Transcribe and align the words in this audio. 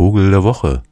Vogel 0.00 0.30
der 0.30 0.42
Woche. 0.44 0.82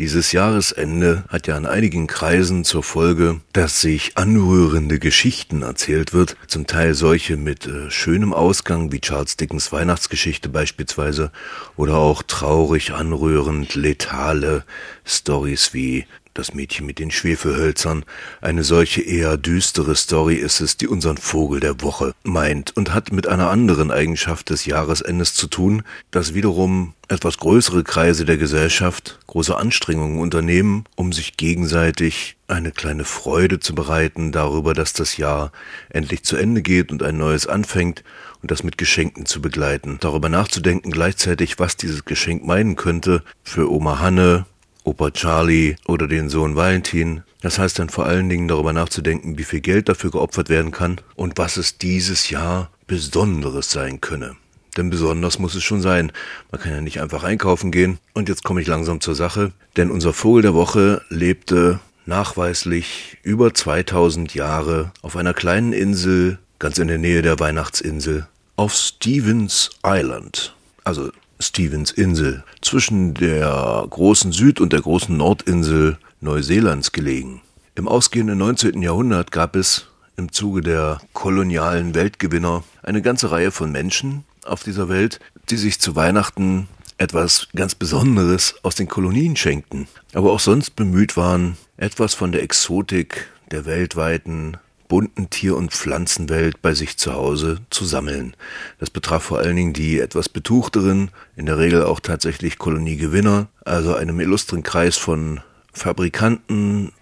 Dieses 0.00 0.32
Jahresende 0.32 1.22
hat 1.28 1.46
ja 1.46 1.56
in 1.56 1.66
einigen 1.66 2.08
Kreisen 2.08 2.64
zur 2.64 2.82
Folge, 2.82 3.40
dass 3.52 3.80
sich 3.80 4.18
anrührende 4.18 4.98
Geschichten 4.98 5.62
erzählt 5.62 6.14
wird, 6.14 6.36
zum 6.48 6.66
Teil 6.66 6.94
solche 6.94 7.36
mit 7.36 7.68
äh, 7.68 7.92
schönem 7.92 8.32
Ausgang 8.32 8.90
wie 8.90 9.00
Charles 9.00 9.36
Dickens 9.36 9.70
Weihnachtsgeschichte 9.70 10.48
beispielsweise 10.48 11.30
oder 11.76 11.98
auch 11.98 12.24
traurig 12.24 12.92
anrührend 12.92 13.76
letale 13.76 14.64
Stories 15.04 15.72
wie 15.72 16.06
das 16.38 16.54
Mädchen 16.54 16.86
mit 16.86 16.98
den 16.98 17.10
Schwefelhölzern. 17.10 18.04
Eine 18.40 18.64
solche 18.64 19.02
eher 19.02 19.36
düstere 19.36 19.94
Story 19.94 20.36
ist 20.36 20.60
es, 20.60 20.76
die 20.76 20.88
unseren 20.88 21.16
Vogel 21.16 21.60
der 21.60 21.80
Woche 21.82 22.14
meint 22.22 22.76
und 22.76 22.94
hat 22.94 23.12
mit 23.12 23.26
einer 23.26 23.50
anderen 23.50 23.90
Eigenschaft 23.90 24.50
des 24.50 24.66
Jahresendes 24.66 25.34
zu 25.34 25.46
tun, 25.46 25.82
dass 26.10 26.34
wiederum 26.34 26.94
etwas 27.08 27.38
größere 27.38 27.84
Kreise 27.84 28.24
der 28.24 28.36
Gesellschaft 28.36 29.18
große 29.26 29.56
Anstrengungen 29.56 30.18
unternehmen, 30.18 30.84
um 30.96 31.12
sich 31.12 31.36
gegenseitig 31.36 32.36
eine 32.48 32.72
kleine 32.72 33.04
Freude 33.04 33.60
zu 33.60 33.74
bereiten 33.74 34.32
darüber, 34.32 34.74
dass 34.74 34.92
das 34.92 35.16
Jahr 35.16 35.52
endlich 35.88 36.22
zu 36.24 36.36
Ende 36.36 36.62
geht 36.62 36.90
und 36.90 37.02
ein 37.02 37.16
neues 37.16 37.46
anfängt 37.46 38.02
und 38.42 38.50
das 38.50 38.62
mit 38.62 38.78
Geschenken 38.78 39.26
zu 39.26 39.40
begleiten. 39.40 39.98
Darüber 40.00 40.28
nachzudenken 40.28 40.90
gleichzeitig, 40.90 41.58
was 41.58 41.76
dieses 41.76 42.04
Geschenk 42.04 42.44
meinen 42.44 42.76
könnte 42.76 43.22
für 43.42 43.70
Oma 43.70 43.98
Hanne, 43.98 44.46
Opa 44.86 45.10
Charlie 45.10 45.74
oder 45.86 46.06
den 46.06 46.28
Sohn 46.28 46.54
Valentin. 46.54 47.24
Das 47.42 47.58
heißt 47.58 47.78
dann 47.80 47.90
vor 47.90 48.06
allen 48.06 48.28
Dingen 48.28 48.46
darüber 48.46 48.72
nachzudenken, 48.72 49.36
wie 49.36 49.44
viel 49.44 49.60
Geld 49.60 49.88
dafür 49.88 50.12
geopfert 50.12 50.48
werden 50.48 50.70
kann 50.70 51.00
und 51.16 51.38
was 51.38 51.56
es 51.56 51.76
dieses 51.76 52.30
Jahr 52.30 52.70
Besonderes 52.86 53.70
sein 53.72 54.00
könne. 54.00 54.36
Denn 54.76 54.88
besonders 54.90 55.40
muss 55.40 55.56
es 55.56 55.64
schon 55.64 55.82
sein. 55.82 56.12
Man 56.52 56.60
kann 56.60 56.70
ja 56.70 56.80
nicht 56.80 57.00
einfach 57.00 57.24
einkaufen 57.24 57.72
gehen. 57.72 57.98
Und 58.14 58.28
jetzt 58.28 58.44
komme 58.44 58.60
ich 58.60 58.68
langsam 58.68 59.00
zur 59.00 59.16
Sache. 59.16 59.52
Denn 59.76 59.90
unser 59.90 60.12
Vogel 60.12 60.42
der 60.42 60.54
Woche 60.54 61.02
lebte 61.08 61.80
nachweislich 62.04 63.16
über 63.24 63.52
2000 63.52 64.34
Jahre 64.34 64.92
auf 65.02 65.16
einer 65.16 65.34
kleinen 65.34 65.72
Insel 65.72 66.38
ganz 66.60 66.78
in 66.78 66.86
der 66.86 66.98
Nähe 66.98 67.22
der 67.22 67.40
Weihnachtsinsel 67.40 68.28
auf 68.54 68.72
Stevens 68.72 69.70
Island. 69.84 70.54
Also 70.84 71.10
Stevens 71.38 71.90
Insel, 71.90 72.44
zwischen 72.62 73.14
der 73.14 73.86
großen 73.88 74.32
Süd- 74.32 74.60
und 74.60 74.72
der 74.72 74.80
großen 74.80 75.16
Nordinsel 75.16 75.98
Neuseelands 76.20 76.92
gelegen. 76.92 77.42
Im 77.74 77.88
ausgehenden 77.88 78.38
19. 78.38 78.80
Jahrhundert 78.82 79.32
gab 79.32 79.54
es 79.54 79.86
im 80.16 80.32
Zuge 80.32 80.62
der 80.62 80.98
kolonialen 81.12 81.94
Weltgewinner 81.94 82.64
eine 82.82 83.02
ganze 83.02 83.30
Reihe 83.30 83.50
von 83.50 83.70
Menschen 83.70 84.24
auf 84.44 84.62
dieser 84.62 84.88
Welt, 84.88 85.20
die 85.50 85.56
sich 85.56 85.78
zu 85.78 85.94
Weihnachten 85.94 86.68
etwas 86.98 87.48
ganz 87.54 87.74
Besonderes 87.74 88.54
aus 88.62 88.74
den 88.74 88.88
Kolonien 88.88 89.36
schenkten, 89.36 89.86
aber 90.14 90.32
auch 90.32 90.40
sonst 90.40 90.76
bemüht 90.76 91.16
waren, 91.16 91.56
etwas 91.76 92.14
von 92.14 92.32
der 92.32 92.42
Exotik 92.42 93.28
der 93.50 93.66
weltweiten 93.66 94.56
bunten 94.88 95.30
Tier- 95.30 95.56
und 95.56 95.72
Pflanzenwelt 95.72 96.62
bei 96.62 96.74
sich 96.74 96.96
zu 96.96 97.14
Hause 97.14 97.58
zu 97.70 97.84
sammeln. 97.84 98.34
Das 98.78 98.90
betraf 98.90 99.24
vor 99.24 99.38
allen 99.38 99.56
Dingen 99.56 99.72
die 99.72 99.98
etwas 99.98 100.28
betuchteren, 100.28 101.10
in 101.36 101.46
der 101.46 101.58
Regel 101.58 101.84
auch 101.84 102.00
tatsächlich 102.00 102.58
Koloniegewinner, 102.58 103.48
also 103.64 103.94
einem 103.94 104.20
illustren 104.20 104.62
Kreis 104.62 104.96
von 104.96 105.40
Fabrikanten, 105.72 106.92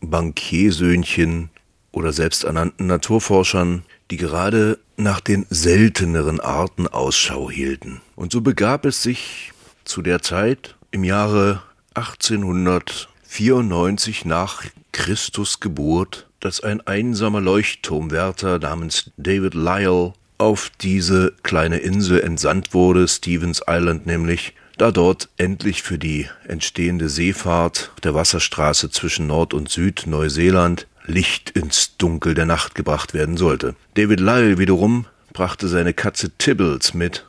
Bankiersöhnchen 0.00 1.50
oder 1.92 2.12
selbsternannten 2.12 2.86
Naturforschern, 2.86 3.84
die 4.10 4.16
gerade 4.16 4.78
nach 4.96 5.20
den 5.20 5.46
selteneren 5.50 6.40
Arten 6.40 6.88
Ausschau 6.88 7.50
hielten. 7.50 8.00
Und 8.16 8.32
so 8.32 8.40
begab 8.40 8.84
es 8.84 9.02
sich 9.02 9.52
zu 9.84 10.02
der 10.02 10.22
Zeit 10.22 10.74
im 10.90 11.04
Jahre 11.04 11.62
1894 11.94 14.24
nach 14.24 14.64
Christus 14.92 15.60
Geburt 15.60 16.26
dass 16.42 16.60
ein 16.60 16.80
einsamer 16.86 17.40
Leuchtturmwärter 17.40 18.58
namens 18.58 19.10
David 19.16 19.54
Lyle 19.54 20.12
auf 20.38 20.70
diese 20.80 21.32
kleine 21.44 21.78
Insel 21.78 22.20
entsandt 22.20 22.74
wurde, 22.74 23.06
Stevens 23.06 23.62
Island 23.66 24.06
nämlich, 24.06 24.54
da 24.76 24.90
dort 24.90 25.28
endlich 25.36 25.82
für 25.82 25.98
die 25.98 26.28
entstehende 26.48 27.08
Seefahrt 27.08 27.92
der 28.02 28.14
Wasserstraße 28.14 28.90
zwischen 28.90 29.28
Nord- 29.28 29.54
und 29.54 29.68
Süd-Neuseeland 29.68 30.88
Licht 31.04 31.50
ins 31.50 31.96
Dunkel 31.96 32.34
der 32.34 32.46
Nacht 32.46 32.74
gebracht 32.74 33.14
werden 33.14 33.36
sollte. 33.36 33.76
David 33.94 34.18
Lyle 34.20 34.58
wiederum 34.58 35.06
brachte 35.32 35.68
seine 35.68 35.94
Katze 35.94 36.30
Tibbles 36.38 36.92
mit, 36.92 37.24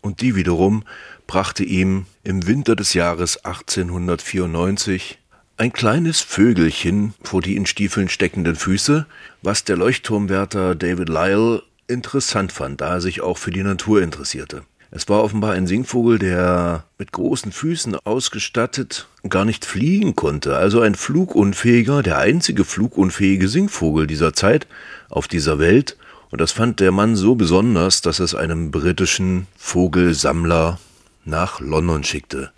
und 0.00 0.20
die 0.20 0.36
wiederum 0.36 0.84
brachte 1.26 1.64
ihm 1.64 2.06
im 2.22 2.46
Winter 2.46 2.76
des 2.76 2.94
Jahres 2.94 3.44
1894 3.44 5.18
ein 5.56 5.72
kleines 5.72 6.20
Vögelchen 6.20 7.14
vor 7.22 7.40
die 7.40 7.56
in 7.56 7.66
Stiefeln 7.66 8.08
steckenden 8.08 8.56
Füße, 8.56 9.06
was 9.42 9.64
der 9.64 9.76
Leuchtturmwärter 9.76 10.74
David 10.74 11.08
Lyle 11.08 11.62
interessant 11.86 12.50
fand, 12.52 12.80
da 12.80 12.94
er 12.94 13.00
sich 13.00 13.20
auch 13.20 13.38
für 13.38 13.50
die 13.50 13.62
Natur 13.62 14.02
interessierte. 14.02 14.62
Es 14.90 15.08
war 15.08 15.22
offenbar 15.22 15.52
ein 15.52 15.66
Singvogel, 15.66 16.18
der 16.18 16.84
mit 16.98 17.12
großen 17.12 17.52
Füßen 17.52 17.96
ausgestattet 18.04 19.08
gar 19.28 19.44
nicht 19.44 19.64
fliegen 19.64 20.14
konnte, 20.14 20.56
also 20.56 20.80
ein 20.80 20.94
flugunfähiger, 20.94 22.02
der 22.02 22.18
einzige 22.18 22.64
flugunfähige 22.64 23.48
Singvogel 23.48 24.06
dieser 24.06 24.32
Zeit 24.32 24.66
auf 25.08 25.28
dieser 25.28 25.58
Welt, 25.58 25.96
und 26.30 26.40
das 26.40 26.52
fand 26.52 26.80
der 26.80 26.90
Mann 26.90 27.14
so 27.14 27.36
besonders, 27.36 28.00
dass 28.00 28.18
es 28.18 28.34
einem 28.34 28.72
britischen 28.72 29.46
Vogelsammler 29.56 30.80
nach 31.26 31.60
London 31.60 32.04
schickte 32.04 32.52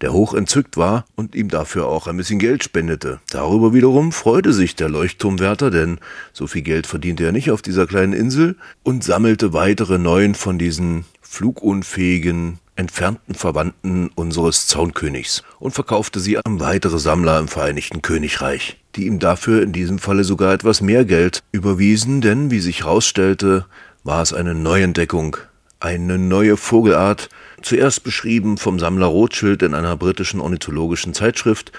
der 0.00 0.12
hoch 0.12 0.34
entzückt 0.34 0.76
war 0.76 1.04
und 1.14 1.34
ihm 1.34 1.48
dafür 1.48 1.86
auch 1.86 2.06
ein 2.06 2.16
bisschen 2.16 2.38
Geld 2.38 2.64
spendete. 2.64 3.20
Darüber 3.30 3.72
wiederum 3.72 4.12
freute 4.12 4.52
sich 4.52 4.74
der 4.74 4.88
Leuchtturmwärter, 4.88 5.70
denn 5.70 5.98
so 6.32 6.46
viel 6.46 6.62
Geld 6.62 6.86
verdiente 6.86 7.24
er 7.24 7.32
nicht 7.32 7.50
auf 7.50 7.62
dieser 7.62 7.86
kleinen 7.86 8.12
Insel 8.12 8.56
und 8.82 9.04
sammelte 9.04 9.52
weitere 9.52 9.98
neun 9.98 10.34
von 10.34 10.58
diesen 10.58 11.04
flugunfähigen 11.20 12.58
entfernten 12.74 13.34
Verwandten 13.34 14.10
unseres 14.14 14.66
Zaunkönigs 14.66 15.42
und 15.58 15.72
verkaufte 15.72 16.20
sie 16.20 16.38
an 16.38 16.58
weitere 16.58 16.98
Sammler 16.98 17.38
im 17.38 17.48
Vereinigten 17.48 18.02
Königreich, 18.02 18.78
die 18.96 19.06
ihm 19.06 19.18
dafür 19.18 19.62
in 19.62 19.72
diesem 19.72 19.98
Falle 19.98 20.24
sogar 20.24 20.52
etwas 20.52 20.80
mehr 20.80 21.04
Geld 21.04 21.42
überwiesen, 21.52 22.22
denn 22.22 22.50
wie 22.50 22.60
sich 22.60 22.80
herausstellte, 22.80 23.66
war 24.04 24.22
es 24.22 24.32
eine 24.32 24.54
Neuentdeckung, 24.54 25.36
eine 25.82 26.18
neue 26.18 26.56
Vogelart, 26.56 27.28
zuerst 27.60 28.04
beschrieben 28.04 28.56
vom 28.56 28.78
Sammler 28.78 29.06
Rothschild 29.06 29.62
in 29.62 29.74
einer 29.74 29.96
britischen 29.96 30.40
ornithologischen 30.40 31.14
Zeitschrift, 31.14 31.72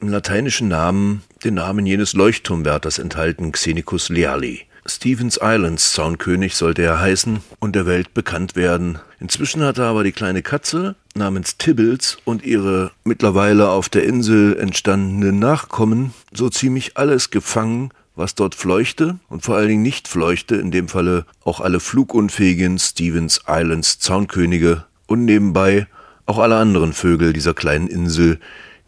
im 0.00 0.08
lateinischen 0.08 0.68
Namen 0.68 1.22
den 1.44 1.54
Namen 1.54 1.86
jenes 1.86 2.14
Leuchtturmwärters 2.14 2.98
enthalten, 2.98 3.52
Xenicus 3.52 4.08
leali. 4.08 4.66
Stevens 4.86 5.38
Islands 5.40 5.94
Zaunkönig 5.94 6.56
sollte 6.56 6.82
er 6.82 7.00
heißen 7.00 7.38
und 7.58 7.74
der 7.74 7.86
Welt 7.86 8.12
bekannt 8.12 8.54
werden. 8.54 8.98
Inzwischen 9.18 9.62
hatte 9.62 9.84
aber 9.84 10.04
die 10.04 10.12
kleine 10.12 10.42
Katze 10.42 10.96
namens 11.14 11.56
Tibbles 11.56 12.18
und 12.24 12.44
ihre 12.44 12.90
mittlerweile 13.02 13.70
auf 13.70 13.88
der 13.88 14.04
Insel 14.04 14.58
entstandenen 14.58 15.38
Nachkommen 15.38 16.12
so 16.34 16.50
ziemlich 16.50 16.98
alles 16.98 17.30
gefangen, 17.30 17.92
was 18.16 18.34
dort 18.34 18.54
fleuchte 18.54 19.18
und 19.28 19.44
vor 19.44 19.56
allen 19.56 19.68
Dingen 19.68 19.82
nicht 19.82 20.08
fleuchte, 20.08 20.56
in 20.56 20.70
dem 20.70 20.88
Falle 20.88 21.26
auch 21.44 21.60
alle 21.60 21.80
flugunfähigen 21.80 22.78
Stevens 22.78 23.40
Islands 23.48 23.98
Zaunkönige 23.98 24.84
und 25.06 25.24
nebenbei 25.24 25.86
auch 26.26 26.38
alle 26.38 26.56
anderen 26.56 26.92
Vögel 26.92 27.32
dieser 27.32 27.54
kleinen 27.54 27.88
Insel, 27.88 28.38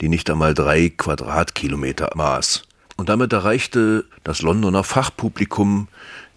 die 0.01 0.09
nicht 0.09 0.31
einmal 0.31 0.55
drei 0.55 0.91
Quadratkilometer 0.91 2.11
maß. 2.15 2.63
Und 2.97 3.11
damit 3.11 3.33
erreichte 3.33 4.07
das 4.25 4.41
Londoner 4.41 4.83
Fachpublikum 4.83 5.89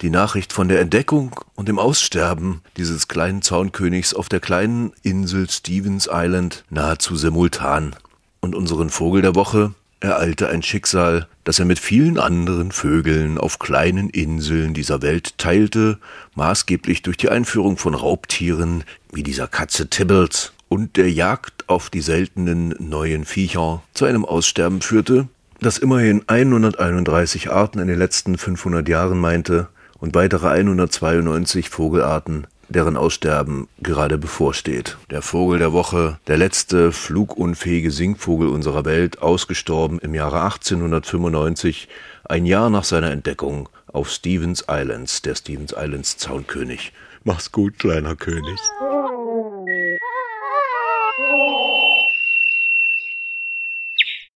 die 0.02 0.10
Nachricht 0.10 0.52
von 0.52 0.68
der 0.68 0.80
Entdeckung 0.80 1.40
und 1.54 1.68
dem 1.68 1.78
Aussterben 1.78 2.60
dieses 2.76 3.08
kleinen 3.08 3.40
Zaunkönigs 3.40 4.12
auf 4.12 4.28
der 4.28 4.40
kleinen 4.40 4.92
Insel 5.02 5.48
Stevens 5.48 6.08
Island 6.12 6.64
nahezu 6.68 7.16
simultan. 7.16 7.96
Und 8.40 8.54
unseren 8.54 8.90
Vogel 8.90 9.22
der 9.22 9.34
Woche 9.34 9.74
ereilte 10.00 10.48
ein 10.48 10.62
Schicksal, 10.62 11.26
das 11.44 11.58
er 11.58 11.64
mit 11.64 11.78
vielen 11.78 12.18
anderen 12.18 12.72
Vögeln 12.72 13.38
auf 13.38 13.58
kleinen 13.58 14.10
Inseln 14.10 14.74
dieser 14.74 15.02
Welt 15.02 15.36
teilte, 15.38 15.98
maßgeblich 16.34 17.02
durch 17.02 17.16
die 17.16 17.28
Einführung 17.28 17.76
von 17.76 17.94
Raubtieren 17.94 18.84
wie 19.12 19.22
dieser 19.22 19.46
Katze 19.46 19.88
Tibbles 19.88 20.52
und 20.68 20.96
der 20.96 21.10
Jagd 21.10 21.68
auf 21.68 21.90
die 21.90 22.00
seltenen 22.00 22.74
neuen 22.78 23.24
Viecher 23.24 23.82
zu 23.92 24.06
einem 24.06 24.24
Aussterben 24.24 24.80
führte, 24.80 25.28
das 25.60 25.78
immerhin 25.78 26.22
131 26.26 27.50
Arten 27.50 27.80
in 27.80 27.88
den 27.88 27.98
letzten 27.98 28.38
500 28.38 28.88
Jahren 28.88 29.18
meinte 29.18 29.68
und 29.98 30.14
weitere 30.14 30.48
192 30.48 31.68
Vogelarten 31.68 32.46
deren 32.70 32.96
Aussterben 32.96 33.68
gerade 33.82 34.16
bevorsteht. 34.16 34.96
Der 35.10 35.20
Vogel 35.20 35.58
der 35.58 35.72
Woche, 35.72 36.18
der 36.26 36.38
letzte 36.38 36.92
flugunfähige 36.92 37.90
Singvogel 37.90 38.48
unserer 38.48 38.84
Welt, 38.84 39.20
ausgestorben 39.20 39.98
im 39.98 40.14
Jahre 40.14 40.42
1895 40.42 41.88
ein 42.24 42.46
Jahr 42.46 42.70
nach 42.70 42.84
seiner 42.84 43.10
Entdeckung 43.10 43.68
auf 43.92 44.08
Stevens 44.08 44.64
Islands, 44.70 45.20
der 45.22 45.34
Stevens 45.34 45.74
Islands 45.76 46.16
Zaunkönig. 46.16 46.92
Mach's 47.24 47.52
gut, 47.52 47.78
kleiner 47.78 48.16
König. 48.16 48.58